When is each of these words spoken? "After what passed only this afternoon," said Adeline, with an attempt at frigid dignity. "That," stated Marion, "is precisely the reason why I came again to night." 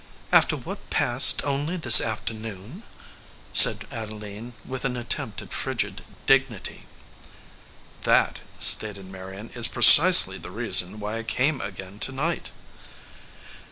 "After 0.31 0.57
what 0.57 0.89
passed 0.89 1.43
only 1.45 1.77
this 1.77 2.01
afternoon," 2.01 2.81
said 3.53 3.85
Adeline, 3.91 4.53
with 4.65 4.83
an 4.83 4.97
attempt 4.97 5.43
at 5.43 5.53
frigid 5.53 6.03
dignity. 6.25 6.87
"That," 8.01 8.39
stated 8.57 9.05
Marion, 9.05 9.51
"is 9.53 9.67
precisely 9.67 10.39
the 10.39 10.49
reason 10.49 10.99
why 10.99 11.19
I 11.19 11.21
came 11.23 11.61
again 11.61 11.99
to 11.99 12.11
night." 12.11 12.49